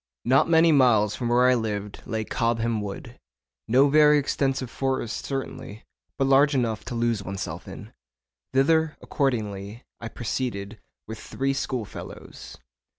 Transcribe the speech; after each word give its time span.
Not 0.25 0.49
many 0.49 0.71
miles 0.71 1.13
from 1.13 1.29
where 1.29 1.47
I 1.47 1.53
lived 1.53 2.01
lay 2.07 2.23
Cobham 2.25 2.81
Wood, 2.81 3.19
no 3.67 3.87
very 3.87 4.17
extensive 4.17 4.71
forest 4.71 5.23
certainly, 5.25 5.83
but 6.17 6.25
large 6.25 6.55
enough 6.55 6.83
to 6.85 6.95
lose 6.95 7.21
oneself 7.21 7.67
in. 7.67 7.93
Thither, 8.51 8.97
accordingly, 9.03 9.83
I 9.99 10.07
proceeded 10.07 10.79
with 11.05 11.19
three 11.19 11.53
schoolfellows. 11.53 12.57